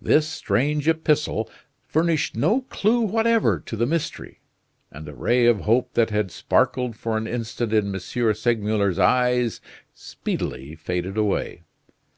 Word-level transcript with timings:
This 0.00 0.26
strange 0.26 0.88
epistle 0.88 1.50
furnished 1.82 2.34
no 2.34 2.62
clue 2.62 3.02
whatever 3.02 3.60
to 3.66 3.76
the 3.76 3.84
mystery; 3.84 4.40
and 4.90 5.04
the 5.06 5.12
ray 5.12 5.44
of 5.44 5.60
hope 5.68 5.92
that 5.92 6.08
had 6.08 6.30
sparkled 6.30 6.96
for 6.96 7.18
an 7.18 7.26
instant 7.26 7.74
in 7.74 7.94
M. 7.94 7.98
Segmuller's 8.34 8.98
eyes 8.98 9.60
speedily 9.92 10.76
faded 10.76 11.18
away. 11.18 11.64